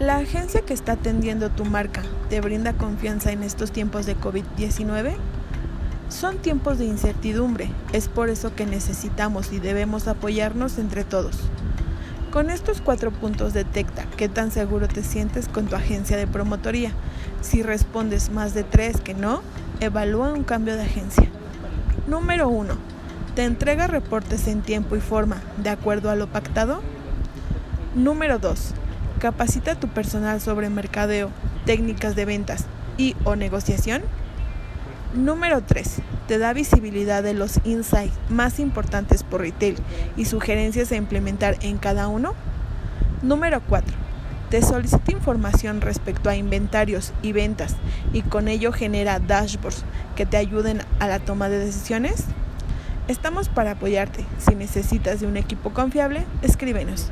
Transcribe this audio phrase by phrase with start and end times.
[0.00, 2.00] La agencia que está atendiendo tu marca
[2.30, 5.12] te brinda confianza en estos tiempos de COVID-19.
[6.08, 11.36] Son tiempos de incertidumbre, es por eso que necesitamos y debemos apoyarnos entre todos.
[12.32, 16.92] Con estos cuatro puntos detecta qué tan seguro te sientes con tu agencia de promotoría.
[17.42, 19.42] Si respondes más de tres que no,
[19.80, 21.28] evalúa un cambio de agencia.
[22.06, 22.72] Número 1.
[23.34, 26.80] ¿Te entrega reportes en tiempo y forma de acuerdo a lo pactado?
[27.94, 28.79] Número 2
[29.20, 31.28] Capacita a tu personal sobre mercadeo,
[31.66, 32.64] técnicas de ventas
[32.96, 34.00] y o negociación.
[35.12, 36.00] Número 3.
[36.26, 39.76] Te da visibilidad de los insights más importantes por retail
[40.16, 42.32] y sugerencias a implementar en cada uno.
[43.20, 43.94] Número 4.
[44.48, 47.76] Te solicita información respecto a inventarios y ventas
[48.14, 49.84] y con ello genera dashboards
[50.16, 52.24] que te ayuden a la toma de decisiones.
[53.06, 54.24] Estamos para apoyarte.
[54.38, 57.10] Si necesitas de un equipo confiable, escríbenos.